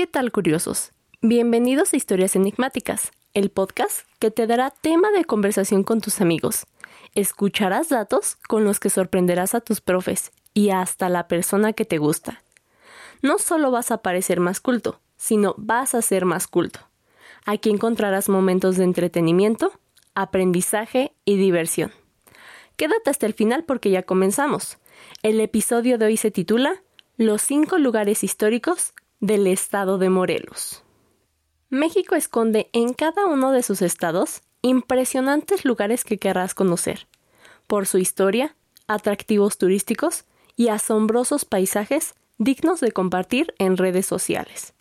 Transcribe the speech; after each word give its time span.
¿Qué 0.00 0.06
tal 0.06 0.32
curiosos? 0.32 0.92
Bienvenidos 1.20 1.92
a 1.92 1.96
Historias 1.98 2.34
Enigmáticas, 2.34 3.12
el 3.34 3.50
podcast 3.50 4.06
que 4.18 4.30
te 4.30 4.46
dará 4.46 4.70
tema 4.70 5.10
de 5.10 5.26
conversación 5.26 5.84
con 5.84 6.00
tus 6.00 6.22
amigos. 6.22 6.64
Escucharás 7.14 7.90
datos 7.90 8.36
con 8.48 8.64
los 8.64 8.80
que 8.80 8.88
sorprenderás 8.88 9.54
a 9.54 9.60
tus 9.60 9.82
profes 9.82 10.32
y 10.54 10.70
hasta 10.70 11.10
la 11.10 11.28
persona 11.28 11.74
que 11.74 11.84
te 11.84 11.98
gusta. 11.98 12.42
No 13.20 13.36
solo 13.36 13.70
vas 13.70 13.90
a 13.90 13.98
parecer 13.98 14.40
más 14.40 14.60
culto, 14.60 15.02
sino 15.18 15.54
vas 15.58 15.94
a 15.94 16.00
ser 16.00 16.24
más 16.24 16.46
culto. 16.46 16.80
Aquí 17.44 17.68
encontrarás 17.68 18.30
momentos 18.30 18.78
de 18.78 18.84
entretenimiento, 18.84 19.70
aprendizaje 20.14 21.12
y 21.26 21.36
diversión. 21.36 21.92
Quédate 22.78 23.10
hasta 23.10 23.26
el 23.26 23.34
final 23.34 23.64
porque 23.64 23.90
ya 23.90 24.04
comenzamos. 24.04 24.78
El 25.22 25.42
episodio 25.42 25.98
de 25.98 26.06
hoy 26.06 26.16
se 26.16 26.30
titula 26.30 26.82
Los 27.18 27.42
cinco 27.42 27.76
lugares 27.76 28.24
históricos 28.24 28.94
del 29.20 29.46
estado 29.46 29.98
de 29.98 30.08
Morelos. 30.08 30.82
México 31.68 32.14
esconde 32.14 32.70
en 32.72 32.94
cada 32.94 33.26
uno 33.26 33.52
de 33.52 33.62
sus 33.62 33.82
estados 33.82 34.40
impresionantes 34.62 35.64
lugares 35.64 36.04
que 36.04 36.18
querrás 36.18 36.54
conocer, 36.54 37.06
por 37.66 37.86
su 37.86 37.98
historia, 37.98 38.56
atractivos 38.86 39.58
turísticos 39.58 40.24
y 40.56 40.68
asombrosos 40.68 41.44
paisajes 41.44 42.14
dignos 42.38 42.80
de 42.80 42.92
compartir 42.92 43.54
en 43.58 43.76
redes 43.76 44.06
sociales. 44.06 44.72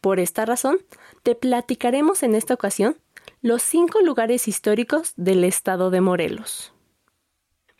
Por 0.00 0.20
esta 0.20 0.44
razón, 0.44 0.78
te 1.22 1.34
platicaremos 1.34 2.22
en 2.22 2.34
esta 2.34 2.54
ocasión 2.54 2.96
los 3.42 3.62
cinco 3.62 4.00
lugares 4.02 4.46
históricos 4.46 5.14
del 5.16 5.44
estado 5.44 5.90
de 5.90 6.00
Morelos. 6.00 6.72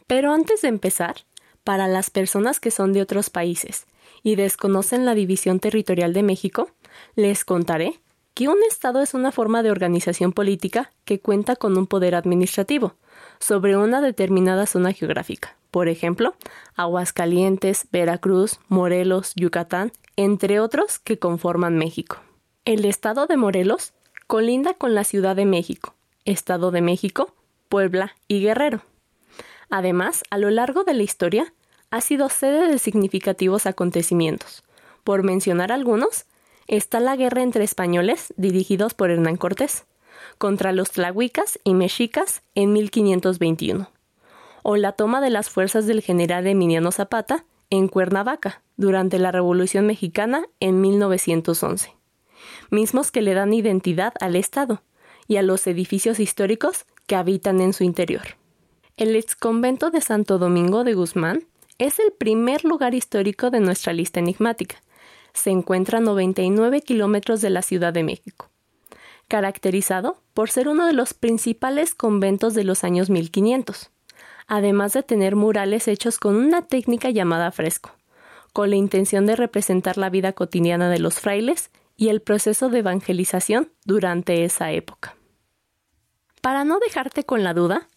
Pero 0.06 0.32
antes 0.32 0.62
de 0.62 0.68
empezar, 0.68 1.24
para 1.62 1.86
las 1.86 2.10
personas 2.10 2.58
que 2.58 2.70
son 2.70 2.92
de 2.92 3.02
otros 3.02 3.30
países 3.30 3.86
y 4.22 4.36
desconocen 4.36 5.04
la 5.04 5.14
división 5.14 5.60
territorial 5.60 6.12
de 6.12 6.22
México, 6.22 6.70
les 7.16 7.44
contaré 7.44 8.00
que 8.34 8.48
un 8.48 8.58
Estado 8.68 9.02
es 9.02 9.14
una 9.14 9.32
forma 9.32 9.62
de 9.62 9.70
organización 9.70 10.32
política 10.32 10.92
que 11.04 11.20
cuenta 11.20 11.56
con 11.56 11.76
un 11.76 11.86
poder 11.86 12.14
administrativo 12.14 12.94
sobre 13.38 13.76
una 13.76 14.00
determinada 14.00 14.66
zona 14.66 14.92
geográfica. 14.92 15.56
Por 15.70 15.88
ejemplo, 15.88 16.34
Aguascalientes, 16.74 17.86
Veracruz, 17.92 18.58
Morelos, 18.68 19.32
Yucatán, 19.36 19.92
entre 20.16 20.60
otros 20.60 20.98
que 20.98 21.18
conforman 21.18 21.76
México. 21.76 22.18
El 22.64 22.84
Estado 22.84 23.26
de 23.26 23.36
Morelos 23.36 23.92
colinda 24.26 24.74
con 24.74 24.94
la 24.94 25.04
Ciudad 25.04 25.36
de 25.36 25.44
México, 25.44 25.94
Estado 26.24 26.70
de 26.70 26.82
México, 26.82 27.34
Puebla 27.68 28.14
y 28.28 28.40
Guerrero. 28.40 28.82
Además, 29.70 30.22
a 30.30 30.38
lo 30.38 30.50
largo 30.50 30.84
de 30.84 30.94
la 30.94 31.02
historia, 31.02 31.52
ha 31.90 32.00
sido 32.00 32.28
sede 32.28 32.68
de 32.68 32.78
significativos 32.78 33.66
acontecimientos. 33.66 34.62
Por 35.04 35.22
mencionar 35.22 35.72
algunos, 35.72 36.26
está 36.68 37.00
la 37.00 37.16
guerra 37.16 37.42
entre 37.42 37.64
españoles, 37.64 38.32
dirigidos 38.36 38.94
por 38.94 39.10
Hernán 39.10 39.36
Cortés, 39.36 39.86
contra 40.38 40.72
los 40.72 40.90
tlahuicas 40.92 41.58
y 41.64 41.74
mexicas 41.74 42.42
en 42.54 42.72
1521, 42.72 43.90
o 44.62 44.76
la 44.76 44.92
toma 44.92 45.20
de 45.20 45.30
las 45.30 45.50
fuerzas 45.50 45.86
del 45.86 46.00
general 46.00 46.46
Emiliano 46.46 46.92
Zapata 46.92 47.44
en 47.70 47.88
Cuernavaca 47.88 48.62
durante 48.76 49.18
la 49.18 49.32
Revolución 49.32 49.86
Mexicana 49.86 50.44
en 50.60 50.80
1911, 50.80 51.92
mismos 52.70 53.10
que 53.10 53.22
le 53.22 53.34
dan 53.34 53.52
identidad 53.52 54.14
al 54.20 54.36
Estado 54.36 54.82
y 55.26 55.36
a 55.36 55.42
los 55.42 55.66
edificios 55.66 56.20
históricos 56.20 56.86
que 57.06 57.16
habitan 57.16 57.60
en 57.60 57.72
su 57.72 57.84
interior. 57.84 58.22
El 58.96 59.16
exconvento 59.16 59.90
de 59.90 60.00
Santo 60.00 60.38
Domingo 60.38 60.84
de 60.84 60.94
Guzmán 60.94 61.46
es 61.80 61.98
el 61.98 62.12
primer 62.12 62.64
lugar 62.66 62.94
histórico 62.94 63.48
de 63.48 63.58
nuestra 63.58 63.94
lista 63.94 64.20
enigmática, 64.20 64.76
se 65.32 65.48
encuentra 65.48 65.96
a 65.96 66.02
99 66.02 66.82
kilómetros 66.82 67.40
de 67.40 67.48
la 67.48 67.62
Ciudad 67.62 67.94
de 67.94 68.02
México, 68.02 68.50
caracterizado 69.28 70.20
por 70.34 70.50
ser 70.50 70.68
uno 70.68 70.86
de 70.86 70.92
los 70.92 71.14
principales 71.14 71.94
conventos 71.94 72.52
de 72.52 72.64
los 72.64 72.84
años 72.84 73.08
1500, 73.08 73.90
además 74.46 74.92
de 74.92 75.02
tener 75.02 75.36
murales 75.36 75.88
hechos 75.88 76.18
con 76.18 76.36
una 76.36 76.66
técnica 76.66 77.08
llamada 77.08 77.50
fresco, 77.50 77.92
con 78.52 78.68
la 78.68 78.76
intención 78.76 79.24
de 79.24 79.36
representar 79.36 79.96
la 79.96 80.10
vida 80.10 80.34
cotidiana 80.34 80.90
de 80.90 80.98
los 80.98 81.14
frailes 81.14 81.70
y 81.96 82.08
el 82.08 82.20
proceso 82.20 82.68
de 82.68 82.80
evangelización 82.80 83.72
durante 83.86 84.44
esa 84.44 84.70
época. 84.70 85.16
Para 86.42 86.64
no 86.64 86.78
dejarte 86.78 87.24
con 87.24 87.42
la 87.42 87.54
duda, 87.54 87.88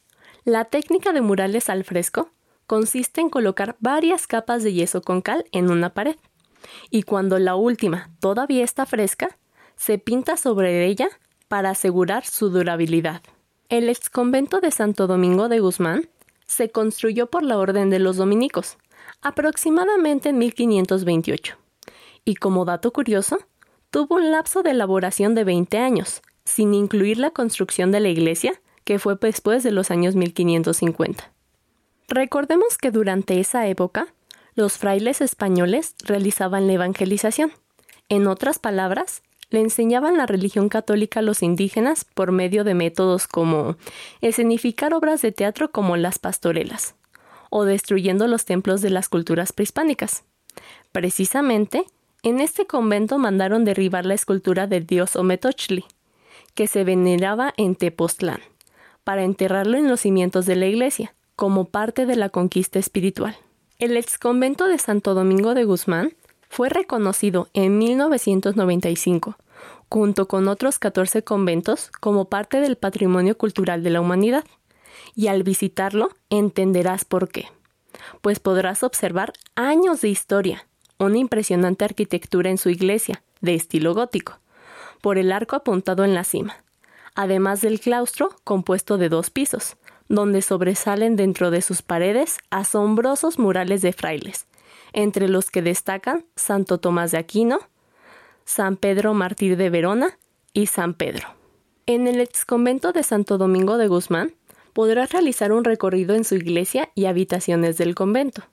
la 0.45 0.63
técnica 0.65 1.11
de 1.11 1.19
murales 1.19 1.69
al 1.69 1.83
fresco 1.83 2.29
consiste 2.67 3.21
en 3.21 3.29
colocar 3.29 3.75
varias 3.79 4.27
capas 4.27 4.63
de 4.63 4.73
yeso 4.73 5.01
con 5.01 5.21
cal 5.21 5.45
en 5.51 5.71
una 5.71 5.93
pared 5.93 6.15
y 6.89 7.03
cuando 7.03 7.39
la 7.39 7.55
última 7.55 8.09
todavía 8.19 8.63
está 8.63 8.85
fresca, 8.85 9.37
se 9.75 9.97
pinta 9.97 10.37
sobre 10.37 10.85
ella 10.85 11.09
para 11.47 11.71
asegurar 11.71 12.25
su 12.25 12.49
durabilidad. 12.49 13.21
El 13.69 13.89
exconvento 13.89 14.59
de 14.59 14.71
Santo 14.71 15.07
Domingo 15.07 15.49
de 15.49 15.59
Guzmán 15.59 16.09
se 16.45 16.69
construyó 16.69 17.27
por 17.27 17.43
la 17.43 17.57
Orden 17.57 17.89
de 17.89 17.99
los 17.99 18.17
Dominicos, 18.17 18.77
aproximadamente 19.21 20.29
en 20.29 20.37
1528, 20.37 21.57
y 22.25 22.35
como 22.35 22.65
dato 22.65 22.91
curioso, 22.91 23.39
tuvo 23.89 24.15
un 24.15 24.31
lapso 24.31 24.63
de 24.63 24.71
elaboración 24.71 25.35
de 25.35 25.43
20 25.43 25.77
años, 25.77 26.21
sin 26.45 26.73
incluir 26.73 27.17
la 27.17 27.31
construcción 27.31 27.91
de 27.91 27.99
la 27.99 28.09
iglesia, 28.09 28.61
que 28.83 28.99
fue 28.99 29.15
después 29.19 29.63
de 29.63 29.71
los 29.71 29.91
años 29.91 30.15
1550. 30.15 31.32
Recordemos 32.13 32.77
que 32.77 32.91
durante 32.91 33.39
esa 33.39 33.65
época 33.65 34.05
los 34.53 34.77
frailes 34.77 35.19
españoles 35.19 35.95
realizaban 36.05 36.67
la 36.67 36.73
evangelización. 36.73 37.51
En 38.07 38.27
otras 38.27 38.59
palabras, 38.59 39.23
le 39.49 39.61
enseñaban 39.61 40.15
la 40.17 40.27
religión 40.27 40.69
católica 40.69 41.21
a 41.21 41.23
los 41.23 41.41
indígenas 41.41 42.05
por 42.05 42.31
medio 42.31 42.63
de 42.63 42.75
métodos 42.75 43.25
como 43.25 43.77
escenificar 44.21 44.93
obras 44.93 45.23
de 45.23 45.31
teatro 45.31 45.71
como 45.71 45.97
las 45.97 46.19
pastorelas, 46.19 46.93
o 47.49 47.65
destruyendo 47.65 48.27
los 48.27 48.45
templos 48.45 48.83
de 48.83 48.91
las 48.91 49.09
culturas 49.09 49.51
prehispánicas. 49.51 50.23
Precisamente, 50.91 51.83
en 52.21 52.41
este 52.41 52.67
convento 52.67 53.17
mandaron 53.17 53.65
derribar 53.65 54.05
la 54.05 54.13
escultura 54.13 54.67
del 54.67 54.85
dios 54.85 55.15
Ometochli, 55.15 55.85
que 56.53 56.67
se 56.67 56.83
veneraba 56.83 57.55
en 57.57 57.73
Tepoztlán, 57.75 58.41
para 59.03 59.23
enterrarlo 59.23 59.79
en 59.79 59.87
los 59.87 60.01
cimientos 60.01 60.45
de 60.45 60.57
la 60.57 60.67
iglesia, 60.67 61.15
como 61.35 61.65
parte 61.65 62.05
de 62.05 62.15
la 62.15 62.29
conquista 62.29 62.79
espiritual. 62.79 63.35
El 63.79 63.97
exconvento 63.97 64.67
de 64.67 64.77
Santo 64.77 65.13
Domingo 65.13 65.53
de 65.53 65.65
Guzmán 65.65 66.13
fue 66.49 66.69
reconocido 66.69 67.49
en 67.53 67.77
1995, 67.77 69.35
junto 69.89 70.27
con 70.27 70.47
otros 70.47 70.79
14 70.79 71.23
conventos, 71.23 71.89
como 71.99 72.25
parte 72.25 72.59
del 72.59 72.77
patrimonio 72.77 73.37
cultural 73.37 73.83
de 73.83 73.89
la 73.89 74.01
humanidad. 74.01 74.43
Y 75.15 75.27
al 75.27 75.43
visitarlo 75.43 76.09
entenderás 76.29 77.05
por 77.05 77.29
qué, 77.29 77.47
pues 78.21 78.39
podrás 78.39 78.83
observar 78.83 79.33
años 79.55 80.01
de 80.01 80.09
historia, 80.09 80.67
una 80.99 81.17
impresionante 81.17 81.85
arquitectura 81.85 82.49
en 82.49 82.57
su 82.57 82.69
iglesia, 82.69 83.23
de 83.41 83.55
estilo 83.55 83.93
gótico, 83.93 84.39
por 85.01 85.17
el 85.17 85.31
arco 85.31 85.55
apuntado 85.55 86.05
en 86.05 86.13
la 86.13 86.23
cima, 86.23 86.63
además 87.15 87.61
del 87.61 87.79
claustro 87.79 88.29
compuesto 88.43 88.97
de 88.97 89.09
dos 89.09 89.29
pisos, 89.29 89.75
donde 90.09 90.41
sobresalen 90.41 91.15
dentro 91.15 91.51
de 91.51 91.61
sus 91.61 91.81
paredes 91.81 92.37
asombrosos 92.49 93.39
murales 93.39 93.81
de 93.81 93.93
frailes, 93.93 94.47
entre 94.93 95.27
los 95.27 95.49
que 95.49 95.61
destacan 95.61 96.25
Santo 96.35 96.77
Tomás 96.77 97.11
de 97.11 97.17
Aquino, 97.17 97.59
San 98.45 98.77
Pedro 98.77 99.13
Mártir 99.13 99.57
de 99.57 99.69
Verona 99.69 100.17
y 100.53 100.67
San 100.67 100.93
Pedro. 100.93 101.27
En 101.85 102.07
el 102.07 102.19
exconvento 102.19 102.91
de 102.91 103.03
Santo 103.03 103.37
Domingo 103.37 103.77
de 103.77 103.87
Guzmán 103.87 104.33
podrás 104.73 105.11
realizar 105.11 105.51
un 105.51 105.63
recorrido 105.63 106.15
en 106.15 106.23
su 106.23 106.35
iglesia 106.35 106.89
y 106.95 107.05
habitaciones 107.05 107.77
del 107.77 107.95
convento, 107.95 108.43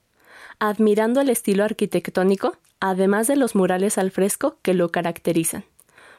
admirando 0.59 1.21
el 1.21 1.31
estilo 1.31 1.65
arquitectónico, 1.65 2.57
además 2.81 3.27
de 3.27 3.37
los 3.37 3.55
murales 3.55 3.99
al 3.99 4.11
fresco 4.11 4.59
que 4.63 4.75
lo 4.75 4.91
caracterizan. 4.91 5.65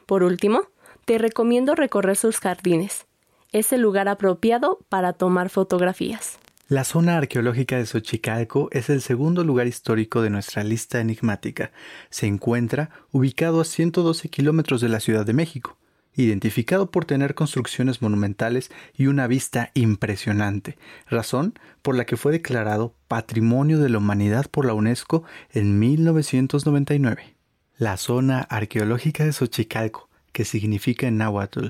Por 0.06 0.22
último, 0.22 0.62
te 1.04 1.18
recomiendo 1.18 1.74
recorrer 1.74 2.16
sus 2.16 2.38
jardines, 2.38 3.06
es 3.52 3.72
el 3.72 3.82
lugar 3.82 4.08
apropiado 4.08 4.80
para 4.88 5.12
tomar 5.12 5.50
fotografías. 5.50 6.38
La 6.68 6.84
zona 6.84 7.18
arqueológica 7.18 7.76
de 7.76 7.84
Xochicalco 7.84 8.68
es 8.72 8.88
el 8.88 9.02
segundo 9.02 9.44
lugar 9.44 9.66
histórico 9.66 10.22
de 10.22 10.30
nuestra 10.30 10.64
lista 10.64 11.00
enigmática. 11.00 11.70
Se 12.08 12.26
encuentra 12.26 12.88
ubicado 13.10 13.60
a 13.60 13.64
112 13.64 14.30
kilómetros 14.30 14.80
de 14.80 14.88
la 14.88 15.00
Ciudad 15.00 15.26
de 15.26 15.34
México, 15.34 15.76
identificado 16.14 16.90
por 16.90 17.04
tener 17.04 17.34
construcciones 17.34 18.00
monumentales 18.00 18.70
y 18.96 19.06
una 19.06 19.26
vista 19.26 19.70
impresionante, 19.74 20.78
razón 21.06 21.58
por 21.82 21.94
la 21.94 22.06
que 22.06 22.16
fue 22.16 22.32
declarado 22.32 22.94
Patrimonio 23.06 23.78
de 23.78 23.90
la 23.90 23.98
Humanidad 23.98 24.46
por 24.50 24.64
la 24.64 24.72
UNESCO 24.72 25.24
en 25.50 25.78
1999. 25.78 27.36
La 27.76 27.98
zona 27.98 28.40
arqueológica 28.40 29.24
de 29.24 29.32
Xochicalco, 29.32 30.08
que 30.32 30.46
significa 30.46 31.06
en 31.06 31.18
náhuatl, 31.18 31.66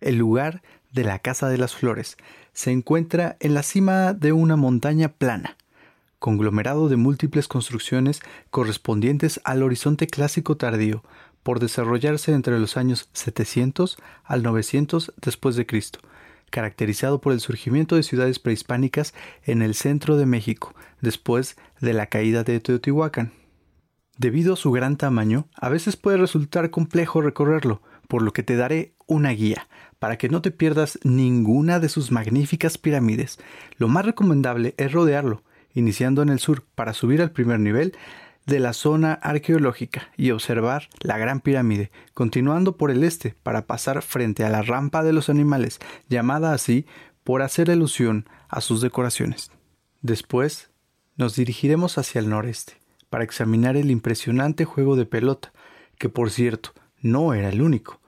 el 0.00 0.16
lugar 0.16 0.62
de 0.92 1.04
la 1.04 1.18
Casa 1.18 1.48
de 1.48 1.58
las 1.58 1.74
Flores 1.74 2.16
se 2.52 2.70
encuentra 2.70 3.36
en 3.40 3.54
la 3.54 3.62
cima 3.62 4.14
de 4.14 4.32
una 4.32 4.56
montaña 4.56 5.08
plana, 5.08 5.56
conglomerado 6.18 6.88
de 6.88 6.96
múltiples 6.96 7.46
construcciones 7.46 8.20
correspondientes 8.50 9.40
al 9.44 9.62
horizonte 9.62 10.06
clásico 10.06 10.56
tardío, 10.56 11.04
por 11.42 11.60
desarrollarse 11.60 12.32
entre 12.32 12.58
los 12.58 12.76
años 12.76 13.08
700 13.12 13.96
al 14.24 14.42
900 14.42 15.14
después 15.16 15.56
de 15.56 15.66
Cristo, 15.66 16.00
caracterizado 16.50 17.20
por 17.20 17.32
el 17.32 17.40
surgimiento 17.40 17.96
de 17.96 18.02
ciudades 18.02 18.38
prehispánicas 18.38 19.14
en 19.44 19.62
el 19.62 19.74
centro 19.74 20.16
de 20.16 20.26
México 20.26 20.74
después 21.00 21.56
de 21.80 21.92
la 21.92 22.06
caída 22.06 22.44
de 22.44 22.60
Teotihuacán. 22.60 23.32
Debido 24.18 24.54
a 24.54 24.56
su 24.56 24.72
gran 24.72 24.96
tamaño, 24.96 25.46
a 25.54 25.68
veces 25.68 25.96
puede 25.96 26.18
resultar 26.18 26.70
complejo 26.70 27.22
recorrerlo, 27.22 27.82
por 28.08 28.22
lo 28.22 28.32
que 28.32 28.42
te 28.42 28.56
daré 28.56 28.94
una 29.06 29.30
guía 29.30 29.68
para 29.98 30.18
que 30.18 30.28
no 30.28 30.42
te 30.42 30.50
pierdas 30.50 30.98
ninguna 31.02 31.80
de 31.80 31.88
sus 31.88 32.10
magníficas 32.10 32.78
pirámides. 32.78 33.38
Lo 33.76 33.88
más 33.88 34.04
recomendable 34.04 34.74
es 34.76 34.92
rodearlo, 34.92 35.42
iniciando 35.74 36.22
en 36.22 36.28
el 36.28 36.38
sur 36.38 36.64
para 36.74 36.92
subir 36.92 37.20
al 37.22 37.30
primer 37.30 37.60
nivel 37.60 37.94
de 38.46 38.60
la 38.60 38.72
zona 38.72 39.12
arqueológica 39.12 40.08
y 40.16 40.30
observar 40.30 40.88
la 41.00 41.18
Gran 41.18 41.40
Pirámide, 41.40 41.90
continuando 42.14 42.76
por 42.76 42.90
el 42.90 43.04
este 43.04 43.36
para 43.42 43.66
pasar 43.66 44.00
frente 44.02 44.44
a 44.44 44.48
la 44.48 44.62
rampa 44.62 45.02
de 45.02 45.12
los 45.12 45.28
animales, 45.28 45.78
llamada 46.08 46.54
así 46.54 46.86
por 47.24 47.42
hacer 47.42 47.70
alusión 47.70 48.26
a 48.48 48.62
sus 48.62 48.80
decoraciones. 48.80 49.50
Después 50.00 50.70
nos 51.16 51.36
dirigiremos 51.36 51.98
hacia 51.98 52.20
el 52.20 52.30
noreste 52.30 52.74
para 53.10 53.24
examinar 53.24 53.76
el 53.76 53.90
impresionante 53.90 54.64
juego 54.64 54.96
de 54.96 55.04
pelota, 55.04 55.52
que 55.98 56.08
por 56.08 56.30
cierto 56.30 56.72
no 57.02 57.34
era 57.34 57.50
el 57.50 57.60
único, 57.60 58.00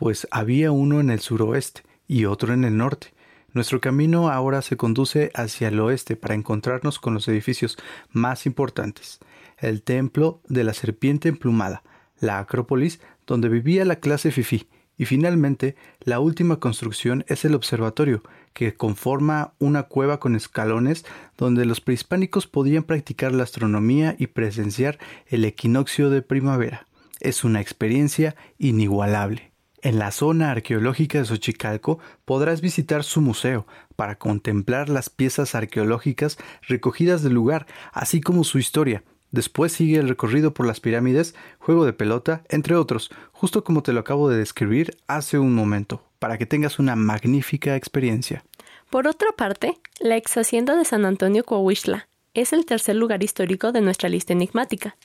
pues 0.00 0.26
había 0.30 0.72
uno 0.72 0.98
en 0.98 1.10
el 1.10 1.20
suroeste 1.20 1.82
y 2.08 2.24
otro 2.24 2.54
en 2.54 2.64
el 2.64 2.78
norte. 2.78 3.08
Nuestro 3.52 3.82
camino 3.82 4.30
ahora 4.30 4.62
se 4.62 4.78
conduce 4.78 5.30
hacia 5.34 5.68
el 5.68 5.78
oeste 5.78 6.16
para 6.16 6.34
encontrarnos 6.34 6.98
con 6.98 7.12
los 7.12 7.28
edificios 7.28 7.76
más 8.10 8.46
importantes, 8.46 9.20
el 9.58 9.82
templo 9.82 10.40
de 10.48 10.64
la 10.64 10.72
serpiente 10.72 11.28
emplumada, 11.28 11.82
la 12.18 12.38
Acrópolis, 12.38 12.98
donde 13.26 13.50
vivía 13.50 13.84
la 13.84 13.96
clase 13.96 14.30
fifí, 14.30 14.68
y 14.96 15.04
finalmente 15.04 15.76
la 16.00 16.18
última 16.18 16.60
construcción 16.60 17.26
es 17.28 17.44
el 17.44 17.54
observatorio, 17.54 18.22
que 18.54 18.72
conforma 18.72 19.52
una 19.58 19.82
cueva 19.82 20.18
con 20.18 20.34
escalones 20.34 21.04
donde 21.36 21.66
los 21.66 21.82
prehispánicos 21.82 22.46
podían 22.46 22.84
practicar 22.84 23.32
la 23.32 23.42
astronomía 23.42 24.16
y 24.18 24.28
presenciar 24.28 24.98
el 25.26 25.44
equinoccio 25.44 26.08
de 26.08 26.22
primavera. 26.22 26.86
Es 27.20 27.44
una 27.44 27.60
experiencia 27.60 28.34
inigualable. 28.56 29.49
En 29.82 29.98
la 29.98 30.10
zona 30.10 30.50
arqueológica 30.50 31.18
de 31.18 31.24
Xochicalco 31.24 32.00
podrás 32.26 32.60
visitar 32.60 33.02
su 33.02 33.22
museo 33.22 33.66
para 33.96 34.18
contemplar 34.18 34.90
las 34.90 35.08
piezas 35.08 35.54
arqueológicas 35.54 36.36
recogidas 36.68 37.22
del 37.22 37.32
lugar, 37.32 37.66
así 37.92 38.20
como 38.20 38.44
su 38.44 38.58
historia. 38.58 39.02
Después 39.30 39.72
sigue 39.72 39.98
el 39.98 40.08
recorrido 40.08 40.52
por 40.52 40.66
las 40.66 40.80
pirámides, 40.80 41.34
juego 41.58 41.86
de 41.86 41.94
pelota, 41.94 42.42
entre 42.50 42.76
otros, 42.76 43.10
justo 43.32 43.64
como 43.64 43.82
te 43.82 43.94
lo 43.94 44.00
acabo 44.00 44.28
de 44.28 44.36
describir 44.36 44.98
hace 45.06 45.38
un 45.38 45.54
momento 45.54 46.02
para 46.18 46.36
que 46.36 46.46
tengas 46.46 46.78
una 46.78 46.94
magnífica 46.94 47.74
experiencia. 47.74 48.44
Por 48.90 49.06
otra 49.06 49.32
parte, 49.32 49.78
la 49.98 50.16
ex 50.16 50.36
hacienda 50.36 50.76
de 50.76 50.84
San 50.84 51.06
Antonio 51.06 51.44
Coahuistla 51.44 52.08
es 52.34 52.52
el 52.52 52.66
tercer 52.66 52.96
lugar 52.96 53.22
histórico 53.22 53.72
de 53.72 53.80
nuestra 53.80 54.10
lista 54.10 54.34
enigmática. 54.34 54.96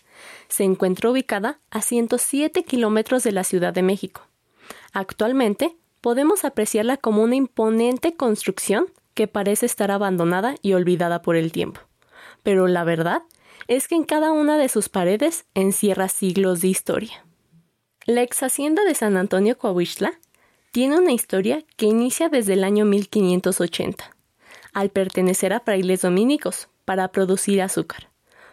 Se 0.49 0.63
encuentra 0.63 1.09
ubicada 1.09 1.59
a 1.69 1.81
107 1.81 2.63
kilómetros 2.63 3.23
de 3.23 3.31
la 3.31 3.43
Ciudad 3.43 3.73
de 3.73 3.83
México. 3.83 4.27
Actualmente, 4.95 5.75
podemos 5.99 6.45
apreciarla 6.45 6.95
como 6.95 7.21
una 7.21 7.35
imponente 7.35 8.15
construcción 8.15 8.85
que 9.13 9.27
parece 9.27 9.65
estar 9.65 9.91
abandonada 9.91 10.55
y 10.61 10.71
olvidada 10.71 11.21
por 11.21 11.35
el 11.35 11.51
tiempo. 11.51 11.81
Pero 12.43 12.69
la 12.69 12.85
verdad 12.85 13.21
es 13.67 13.89
que 13.89 13.95
en 13.95 14.05
cada 14.05 14.31
una 14.31 14.57
de 14.57 14.69
sus 14.69 14.87
paredes 14.87 15.43
encierra 15.53 16.07
siglos 16.07 16.61
de 16.61 16.69
historia. 16.69 17.25
La 18.05 18.21
ex 18.21 18.41
hacienda 18.41 18.85
de 18.85 18.95
San 18.95 19.17
Antonio 19.17 19.57
Coahuistla 19.57 20.13
tiene 20.71 20.97
una 20.97 21.11
historia 21.11 21.65
que 21.75 21.87
inicia 21.87 22.29
desde 22.29 22.53
el 22.53 22.63
año 22.63 22.85
1580, 22.85 24.15
al 24.71 24.91
pertenecer 24.91 25.51
a 25.51 25.59
frailes 25.59 26.03
dominicos 26.03 26.69
para 26.85 27.09
producir 27.09 27.61
azúcar. 27.61 28.11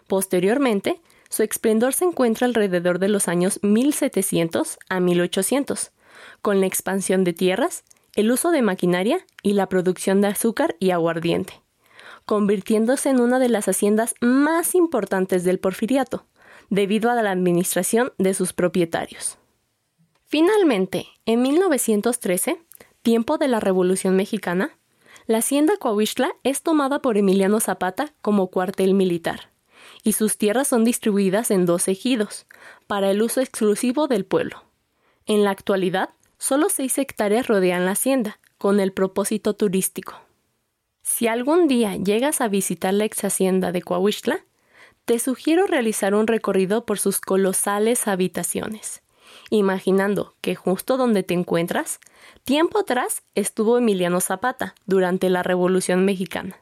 Posteriormente, 0.08 1.00
su 1.30 1.44
esplendor 1.44 1.94
se 1.94 2.04
encuentra 2.04 2.48
alrededor 2.48 2.98
de 2.98 3.10
los 3.10 3.28
años 3.28 3.60
1700 3.62 4.80
a 4.88 4.98
1800, 4.98 5.92
con 6.40 6.60
la 6.60 6.66
expansión 6.66 7.24
de 7.24 7.32
tierras, 7.32 7.84
el 8.14 8.30
uso 8.30 8.50
de 8.50 8.62
maquinaria 8.62 9.24
y 9.42 9.54
la 9.54 9.68
producción 9.68 10.20
de 10.20 10.28
azúcar 10.28 10.76
y 10.78 10.90
aguardiente, 10.90 11.62
convirtiéndose 12.26 13.10
en 13.10 13.20
una 13.20 13.38
de 13.38 13.48
las 13.48 13.68
haciendas 13.68 14.14
más 14.20 14.74
importantes 14.74 15.44
del 15.44 15.58
porfiriato, 15.58 16.26
debido 16.70 17.10
a 17.10 17.22
la 17.22 17.30
administración 17.30 18.12
de 18.18 18.34
sus 18.34 18.52
propietarios. 18.52 19.38
Finalmente, 20.24 21.08
en 21.26 21.42
1913, 21.42 22.62
tiempo 23.02 23.36
de 23.36 23.48
la 23.48 23.60
Revolución 23.60 24.16
Mexicana, 24.16 24.78
la 25.26 25.38
hacienda 25.38 25.76
Coahuistla 25.76 26.32
es 26.42 26.62
tomada 26.62 27.00
por 27.00 27.16
Emiliano 27.16 27.60
Zapata 27.60 28.14
como 28.22 28.48
cuartel 28.48 28.94
militar, 28.94 29.50
y 30.02 30.12
sus 30.12 30.38
tierras 30.38 30.68
son 30.68 30.84
distribuidas 30.84 31.50
en 31.50 31.66
dos 31.66 31.88
ejidos, 31.88 32.46
para 32.86 33.10
el 33.10 33.22
uso 33.22 33.40
exclusivo 33.40 34.08
del 34.08 34.24
pueblo. 34.24 34.64
En 35.26 35.44
la 35.44 35.50
actualidad, 35.50 36.10
solo 36.38 36.68
seis 36.68 36.98
hectáreas 36.98 37.46
rodean 37.46 37.84
la 37.84 37.92
hacienda, 37.92 38.38
con 38.58 38.80
el 38.80 38.92
propósito 38.92 39.54
turístico. 39.54 40.20
Si 41.02 41.26
algún 41.26 41.68
día 41.68 41.96
llegas 41.96 42.40
a 42.40 42.48
visitar 42.48 42.94
la 42.94 43.04
ex 43.04 43.24
hacienda 43.24 43.72
de 43.72 43.82
Coahuistla, 43.82 44.44
te 45.04 45.18
sugiero 45.18 45.66
realizar 45.66 46.14
un 46.14 46.26
recorrido 46.26 46.86
por 46.86 46.98
sus 46.98 47.20
colosales 47.20 48.06
habitaciones 48.06 49.02
imaginando 49.50 50.34
que 50.40 50.54
justo 50.54 50.96
donde 50.96 51.22
te 51.22 51.34
encuentras, 51.34 52.00
tiempo 52.44 52.80
atrás 52.80 53.22
estuvo 53.34 53.78
Emiliano 53.78 54.20
Zapata 54.20 54.74
durante 54.86 55.28
la 55.30 55.42
Revolución 55.42 56.04
Mexicana. 56.04 56.56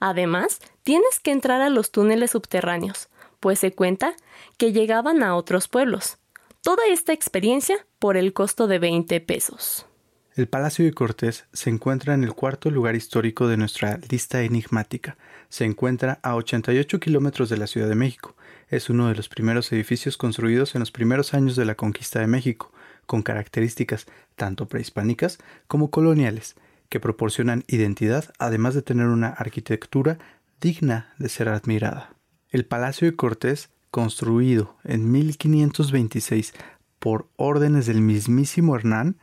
Además, 0.00 0.60
tienes 0.82 1.20
que 1.20 1.30
entrar 1.30 1.60
a 1.60 1.70
los 1.70 1.90
túneles 1.90 2.32
subterráneos, 2.32 3.08
pues 3.40 3.58
se 3.58 3.74
cuenta 3.74 4.14
que 4.58 4.72
llegaban 4.72 5.22
a 5.22 5.36
otros 5.36 5.68
pueblos. 5.68 6.18
Toda 6.64 6.82
esta 6.90 7.12
experiencia 7.12 7.76
por 8.00 8.16
el 8.16 8.32
costo 8.32 8.66
de 8.66 8.80
20 8.80 9.20
pesos. 9.20 9.86
El 10.34 10.48
Palacio 10.48 10.84
de 10.84 10.92
Cortés 10.92 11.44
se 11.52 11.70
encuentra 11.70 12.14
en 12.14 12.24
el 12.24 12.34
cuarto 12.34 12.68
lugar 12.70 12.96
histórico 12.96 13.46
de 13.46 13.56
nuestra 13.56 14.00
lista 14.10 14.42
enigmática. 14.42 15.16
Se 15.48 15.64
encuentra 15.64 16.18
a 16.24 16.34
88 16.34 16.98
kilómetros 16.98 17.48
de 17.48 17.58
la 17.58 17.68
Ciudad 17.68 17.88
de 17.88 17.94
México 17.94 18.34
es 18.68 18.90
uno 18.90 19.08
de 19.08 19.14
los 19.14 19.28
primeros 19.28 19.70
edificios 19.72 20.16
construidos 20.16 20.74
en 20.74 20.80
los 20.80 20.90
primeros 20.90 21.34
años 21.34 21.56
de 21.56 21.64
la 21.64 21.74
conquista 21.74 22.20
de 22.20 22.26
México, 22.26 22.72
con 23.06 23.22
características 23.22 24.06
tanto 24.36 24.66
prehispánicas 24.66 25.38
como 25.66 25.90
coloniales, 25.90 26.56
que 26.88 27.00
proporcionan 27.00 27.64
identidad 27.66 28.32
además 28.38 28.74
de 28.74 28.82
tener 28.82 29.06
una 29.06 29.28
arquitectura 29.28 30.18
digna 30.60 31.14
de 31.18 31.28
ser 31.28 31.48
admirada. 31.48 32.14
El 32.50 32.64
Palacio 32.64 33.10
de 33.10 33.16
Cortés, 33.16 33.70
construido 33.94 34.74
en 34.82 35.12
1526 35.12 36.52
por 36.98 37.28
órdenes 37.36 37.86
del 37.86 38.00
mismísimo 38.00 38.74
Hernán, 38.74 39.18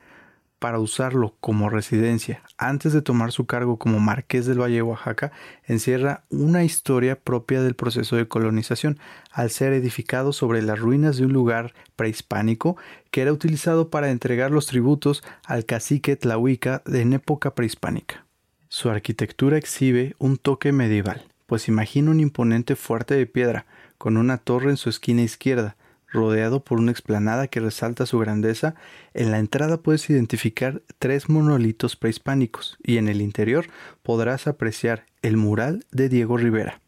para 0.59 0.79
usarlo 0.79 1.35
como 1.41 1.69
residencia 1.69 2.41
antes 2.57 2.93
de 2.93 3.01
tomar 3.01 3.33
su 3.33 3.45
cargo 3.45 3.77
como 3.77 3.99
marqués 3.99 4.45
del 4.45 4.61
Valle 4.61 4.75
de 4.75 4.81
Oaxaca 4.81 5.33
encierra 5.65 6.23
una 6.29 6.63
historia 6.63 7.19
propia 7.19 7.61
del 7.61 7.75
proceso 7.75 8.15
de 8.15 8.29
colonización, 8.29 8.97
al 9.29 9.49
ser 9.49 9.73
edificado 9.73 10.31
sobre 10.31 10.61
las 10.61 10.79
ruinas 10.79 11.17
de 11.17 11.25
un 11.25 11.33
lugar 11.33 11.73
prehispánico 11.97 12.77
que 13.09 13.23
era 13.23 13.33
utilizado 13.33 13.89
para 13.89 14.09
entregar 14.09 14.51
los 14.51 14.67
tributos 14.67 15.21
al 15.43 15.65
cacique 15.65 16.15
Tlahuica 16.15 16.81
en 16.85 17.11
época 17.11 17.55
prehispánica. 17.55 18.25
Su 18.69 18.89
arquitectura 18.89 19.57
exhibe 19.57 20.15
un 20.17 20.37
toque 20.37 20.71
medieval, 20.71 21.25
pues 21.45 21.67
imagina 21.67 22.11
un 22.11 22.21
imponente 22.21 22.77
fuerte 22.77 23.15
de 23.15 23.25
piedra, 23.25 23.65
con 24.01 24.17
una 24.17 24.39
torre 24.39 24.71
en 24.71 24.77
su 24.77 24.89
esquina 24.89 25.21
izquierda, 25.21 25.75
rodeado 26.07 26.63
por 26.63 26.79
una 26.79 26.89
explanada 26.89 27.45
que 27.45 27.59
resalta 27.59 28.07
su 28.07 28.17
grandeza, 28.17 28.73
en 29.13 29.29
la 29.29 29.37
entrada 29.37 29.77
puedes 29.77 30.09
identificar 30.09 30.81
tres 30.97 31.29
monolitos 31.29 31.95
prehispánicos 31.95 32.79
y 32.81 32.97
en 32.97 33.07
el 33.07 33.21
interior 33.21 33.67
podrás 34.01 34.47
apreciar 34.47 35.05
el 35.21 35.37
mural 35.37 35.85
de 35.91 36.09
Diego 36.09 36.37
Rivera. 36.37 36.81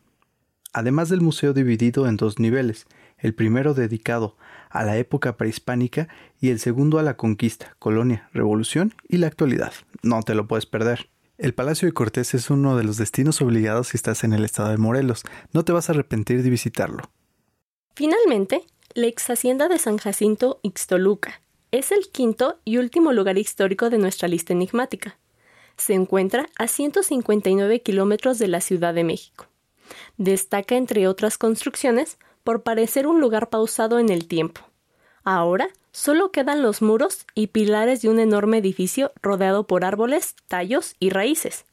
Además 0.73 1.09
del 1.09 1.21
museo 1.21 1.53
dividido 1.53 2.07
en 2.07 2.17
dos 2.17 2.39
niveles, 2.39 2.87
el 3.19 3.35
primero 3.35 3.75
dedicado 3.75 4.35
a 4.71 4.83
la 4.83 4.97
época 4.97 5.37
prehispánica 5.37 6.07
y 6.41 6.49
el 6.49 6.59
segundo 6.59 6.97
a 6.97 7.03
la 7.03 7.15
conquista, 7.15 7.75
colonia, 7.77 8.27
revolución 8.33 8.95
y 9.07 9.17
la 9.17 9.27
actualidad. 9.27 9.73
No 10.01 10.23
te 10.23 10.33
lo 10.33 10.47
puedes 10.47 10.65
perder. 10.65 11.12
El 11.39 11.55
Palacio 11.55 11.87
de 11.87 11.93
Cortés 11.93 12.35
es 12.35 12.51
uno 12.51 12.77
de 12.77 12.83
los 12.83 12.97
destinos 12.97 13.41
obligados 13.41 13.87
si 13.87 13.97
estás 13.97 14.23
en 14.23 14.33
el 14.33 14.45
estado 14.45 14.69
de 14.69 14.77
Morelos. 14.77 15.23
No 15.51 15.65
te 15.65 15.71
vas 15.71 15.89
a 15.89 15.93
arrepentir 15.93 16.43
de 16.43 16.49
visitarlo. 16.51 17.09
Finalmente, 17.95 18.63
la 18.93 19.07
ex 19.07 19.31
hacienda 19.31 19.67
de 19.67 19.79
San 19.79 19.97
Jacinto 19.97 20.59
Ixtoluca 20.61 21.41
es 21.71 21.91
el 21.91 22.09
quinto 22.11 22.59
y 22.65 22.77
último 22.77 23.13
lugar 23.13 23.39
histórico 23.39 23.89
de 23.89 23.97
nuestra 23.97 24.27
lista 24.27 24.53
enigmática. 24.53 25.17
Se 25.75 25.95
encuentra 25.95 26.47
a 26.55 26.67
159 26.67 27.81
kilómetros 27.81 28.37
de 28.37 28.47
la 28.47 28.61
Ciudad 28.61 28.93
de 28.93 29.03
México. 29.03 29.47
Destaca, 30.17 30.75
entre 30.75 31.07
otras 31.07 31.39
construcciones, 31.39 32.19
por 32.43 32.61
parecer 32.61 33.07
un 33.07 33.19
lugar 33.19 33.49
pausado 33.49 33.97
en 33.97 34.09
el 34.09 34.27
tiempo, 34.27 34.61
Ahora 35.23 35.69
solo 35.91 36.31
quedan 36.31 36.61
los 36.61 36.81
muros 36.81 37.25
y 37.33 37.47
pilares 37.47 38.01
de 38.01 38.09
un 38.09 38.19
enorme 38.19 38.57
edificio 38.57 39.13
rodeado 39.21 39.67
por 39.67 39.85
árboles, 39.85 40.35
tallos 40.47 40.95
y 40.99 41.09
raíces, 41.09 41.65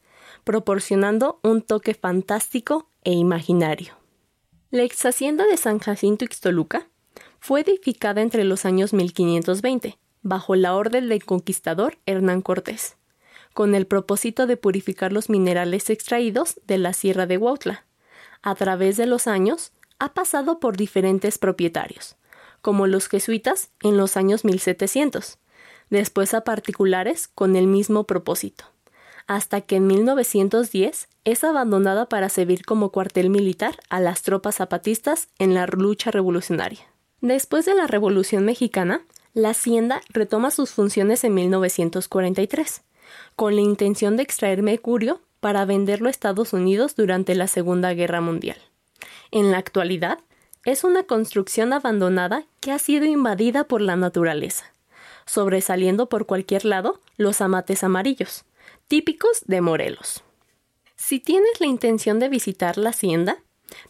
proporcionando 0.44 1.40
un 1.42 1.62
toque 1.62 1.94
fantástico 1.94 2.88
e 3.02 3.12
imaginario. 3.12 3.94
La 4.70 4.84
ex 4.84 5.04
hacienda 5.04 5.46
de 5.46 5.56
San 5.56 5.80
Jacinto 5.80 6.24
Ixtoluca 6.24 6.88
fue 7.40 7.62
edificada 7.62 8.22
entre 8.22 8.44
los 8.44 8.64
años 8.64 8.92
1520, 8.92 9.98
bajo 10.22 10.54
la 10.54 10.74
orden 10.74 11.08
del 11.08 11.24
conquistador 11.24 11.98
Hernán 12.06 12.42
Cortés, 12.42 12.96
con 13.52 13.74
el 13.74 13.86
propósito 13.86 14.46
de 14.46 14.56
purificar 14.56 15.12
los 15.12 15.28
minerales 15.28 15.90
extraídos 15.90 16.60
de 16.66 16.78
la 16.78 16.92
Sierra 16.92 17.26
de 17.26 17.36
Huautla. 17.36 17.84
A 18.42 18.54
través 18.54 18.96
de 18.96 19.06
los 19.06 19.26
años, 19.26 19.72
ha 19.98 20.14
pasado 20.14 20.60
por 20.60 20.76
diferentes 20.76 21.36
propietarios, 21.38 22.16
como 22.60 22.86
los 22.86 23.08
jesuitas 23.08 23.70
en 23.82 23.96
los 23.96 24.16
años 24.16 24.44
1700, 24.44 25.38
después 25.90 26.34
a 26.34 26.42
particulares 26.42 27.28
con 27.28 27.56
el 27.56 27.66
mismo 27.66 28.04
propósito, 28.04 28.64
hasta 29.26 29.60
que 29.60 29.76
en 29.76 29.86
1910 29.86 31.08
es 31.24 31.44
abandonada 31.44 32.08
para 32.08 32.28
servir 32.28 32.64
como 32.64 32.90
cuartel 32.90 33.30
militar 33.30 33.78
a 33.88 34.00
las 34.00 34.22
tropas 34.22 34.56
zapatistas 34.56 35.28
en 35.38 35.54
la 35.54 35.66
lucha 35.66 36.10
revolucionaria. 36.10 36.86
Después 37.20 37.66
de 37.66 37.74
la 37.74 37.86
Revolución 37.86 38.44
Mexicana, 38.46 39.02
la 39.34 39.50
hacienda 39.50 40.00
retoma 40.08 40.50
sus 40.50 40.70
funciones 40.70 41.22
en 41.24 41.34
1943, 41.34 42.82
con 43.36 43.54
la 43.54 43.60
intención 43.60 44.16
de 44.16 44.22
extraer 44.22 44.62
mercurio 44.62 45.20
para 45.40 45.64
venderlo 45.64 46.08
a 46.08 46.10
Estados 46.10 46.52
Unidos 46.52 46.96
durante 46.96 47.34
la 47.34 47.46
Segunda 47.46 47.92
Guerra 47.94 48.20
Mundial. 48.20 48.56
En 49.30 49.50
la 49.50 49.58
actualidad, 49.58 50.18
es 50.64 50.84
una 50.84 51.04
construcción 51.04 51.72
abandonada 51.72 52.44
que 52.60 52.72
ha 52.72 52.78
sido 52.78 53.06
invadida 53.06 53.64
por 53.64 53.80
la 53.80 53.96
naturaleza, 53.96 54.66
sobresaliendo 55.24 56.08
por 56.08 56.26
cualquier 56.26 56.64
lado 56.64 57.00
los 57.16 57.40
amates 57.40 57.82
amarillos, 57.82 58.44
típicos 58.86 59.42
de 59.46 59.60
Morelos. 59.60 60.22
Si 60.96 61.18
tienes 61.18 61.60
la 61.60 61.66
intención 61.66 62.18
de 62.18 62.28
visitar 62.28 62.76
la 62.76 62.90
hacienda, 62.90 63.38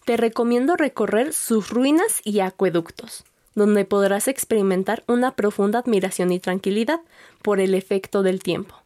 te 0.05 0.17
recomiendo 0.17 0.77
recorrer 0.77 1.33
sus 1.33 1.71
ruinas 1.71 2.21
y 2.23 2.41
acueductos, 2.41 3.25
donde 3.55 3.85
podrás 3.85 4.29
experimentar 4.29 5.03
una 5.09 5.35
profunda 5.35 5.81
admiración 5.81 6.31
y 6.31 6.39
tranquilidad 6.39 7.01
por 7.43 7.59
el 7.59 7.75
efecto 7.75 8.23
del 8.23 8.43
tiempo, 8.43 8.77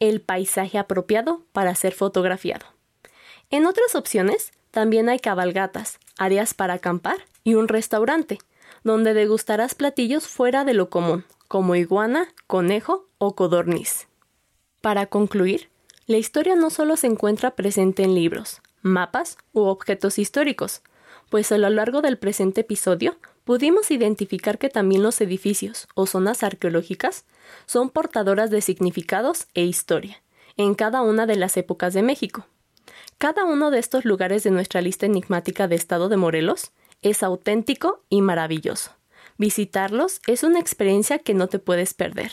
el 0.00 0.20
paisaje 0.20 0.76
apropiado 0.76 1.44
para 1.52 1.74
ser 1.76 1.94
fotografiado. 1.94 2.66
En 3.50 3.64
otras 3.64 3.94
opciones, 3.94 4.52
también 4.70 5.08
hay 5.08 5.20
cabalgatas, 5.20 5.98
áreas 6.18 6.52
para 6.52 6.74
acampar 6.74 7.27
y 7.44 7.54
un 7.54 7.68
restaurante, 7.68 8.38
donde 8.84 9.14
degustarás 9.14 9.74
platillos 9.74 10.26
fuera 10.26 10.64
de 10.64 10.74
lo 10.74 10.90
común, 10.90 11.24
como 11.48 11.74
iguana, 11.74 12.28
conejo 12.46 13.08
o 13.18 13.34
codorniz. 13.34 14.08
Para 14.80 15.06
concluir, 15.06 15.68
la 16.06 16.16
historia 16.16 16.54
no 16.54 16.70
solo 16.70 16.96
se 16.96 17.06
encuentra 17.06 17.54
presente 17.56 18.02
en 18.02 18.14
libros, 18.14 18.62
mapas 18.82 19.36
u 19.52 19.62
objetos 19.62 20.18
históricos, 20.18 20.82
pues 21.30 21.52
a 21.52 21.58
lo 21.58 21.68
largo 21.68 22.00
del 22.00 22.18
presente 22.18 22.62
episodio 22.62 23.18
pudimos 23.44 23.90
identificar 23.90 24.58
que 24.58 24.68
también 24.68 25.02
los 25.02 25.20
edificios 25.20 25.88
o 25.94 26.06
zonas 26.06 26.42
arqueológicas 26.42 27.24
son 27.66 27.90
portadoras 27.90 28.50
de 28.50 28.60
significados 28.60 29.46
e 29.54 29.64
historia, 29.64 30.22
en 30.56 30.74
cada 30.74 31.02
una 31.02 31.26
de 31.26 31.36
las 31.36 31.56
épocas 31.56 31.94
de 31.94 32.02
México. 32.02 32.46
Cada 33.18 33.44
uno 33.44 33.70
de 33.70 33.78
estos 33.78 34.04
lugares 34.04 34.44
de 34.44 34.50
nuestra 34.50 34.80
lista 34.80 35.06
enigmática 35.06 35.66
de 35.66 35.76
Estado 35.76 36.08
de 36.08 36.16
Morelos 36.16 36.72
es 37.02 37.22
auténtico 37.22 38.04
y 38.08 38.22
maravilloso. 38.22 38.92
Visitarlos 39.36 40.20
es 40.26 40.42
una 40.42 40.58
experiencia 40.58 41.18
que 41.18 41.34
no 41.34 41.46
te 41.46 41.58
puedes 41.58 41.94
perder. 41.94 42.32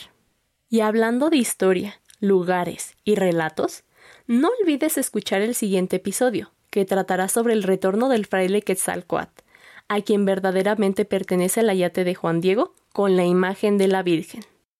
Y 0.68 0.80
hablando 0.80 1.30
de 1.30 1.36
historia, 1.36 2.00
lugares 2.20 2.96
y 3.04 3.14
relatos, 3.14 3.84
no 4.26 4.50
olvides 4.60 4.98
escuchar 4.98 5.40
el 5.42 5.54
siguiente 5.54 5.96
episodio, 5.96 6.52
que 6.70 6.84
tratará 6.84 7.28
sobre 7.28 7.54
el 7.54 7.62
retorno 7.62 8.08
del 8.08 8.26
fraile 8.26 8.62
Quetzalcoatl, 8.62 9.42
a 9.88 10.00
quien 10.00 10.24
verdaderamente 10.24 11.04
pertenece 11.04 11.60
el 11.60 11.70
ayate 11.70 12.02
de 12.04 12.14
Juan 12.14 12.40
Diego 12.40 12.74
con 12.92 13.16
la 13.16 13.24
imagen 13.24 13.78
de 13.78 13.88
la 13.88 14.02
Virgen. 14.02 14.44